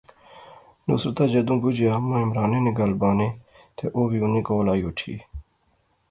[0.89, 3.29] نصرتا جیدوں بجیا اماں عمرانے نی گل بانے
[3.75, 5.13] تے او وی انیں کول آئی اوٹھی